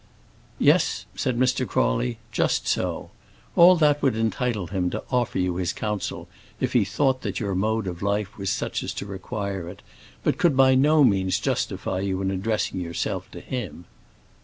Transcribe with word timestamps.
"Yes," 0.57 1.05
said 1.15 1.37
Mr. 1.37 1.67
Crawley, 1.67 2.17
"just 2.31 2.67
so. 2.67 3.11
All 3.55 3.75
that 3.75 4.01
would 4.01 4.15
entitle 4.15 4.65
him 4.65 4.89
to 4.89 5.03
offer 5.11 5.37
you 5.37 5.57
his 5.57 5.73
counsel 5.73 6.27
if 6.59 6.73
he 6.73 6.83
thought 6.83 7.21
that 7.21 7.39
your 7.39 7.53
mode 7.53 7.85
of 7.85 8.01
life 8.01 8.35
was 8.35 8.49
such 8.49 8.81
as 8.81 8.95
to 8.95 9.05
require 9.05 9.69
it, 9.69 9.83
but 10.23 10.39
could 10.39 10.57
by 10.57 10.73
no 10.73 11.03
means 11.03 11.37
justify 11.39 11.99
you 11.99 12.19
in 12.19 12.31
addressing 12.31 12.79
yourself 12.81 13.29
to 13.29 13.41
him." 13.41 13.85